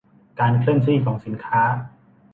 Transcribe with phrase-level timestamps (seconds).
[0.39, 1.61] การเคลื่อนที่ของสินค้า